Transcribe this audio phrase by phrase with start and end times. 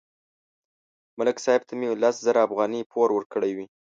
[1.17, 3.65] ملک صاحب ته مې لس زره افغانۍ پور ورکړې وې